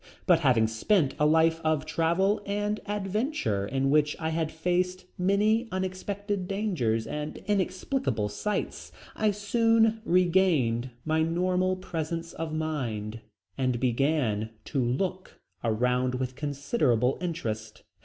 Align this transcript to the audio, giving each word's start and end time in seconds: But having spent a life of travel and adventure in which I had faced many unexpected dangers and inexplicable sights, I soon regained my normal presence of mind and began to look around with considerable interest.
But 0.25 0.39
having 0.39 0.65
spent 0.65 1.13
a 1.19 1.27
life 1.27 1.61
of 1.63 1.85
travel 1.85 2.41
and 2.47 2.79
adventure 2.87 3.67
in 3.67 3.91
which 3.91 4.15
I 4.19 4.29
had 4.29 4.51
faced 4.51 5.05
many 5.15 5.67
unexpected 5.71 6.47
dangers 6.47 7.05
and 7.05 7.37
inexplicable 7.45 8.27
sights, 8.27 8.91
I 9.15 9.29
soon 9.29 10.01
regained 10.03 10.89
my 11.05 11.21
normal 11.21 11.75
presence 11.75 12.33
of 12.33 12.51
mind 12.51 13.19
and 13.59 13.79
began 13.79 14.49
to 14.73 14.83
look 14.83 15.39
around 15.63 16.15
with 16.15 16.35
considerable 16.35 17.19
interest. 17.21 17.83